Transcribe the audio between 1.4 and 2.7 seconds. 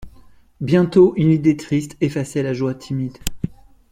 triste effaçait la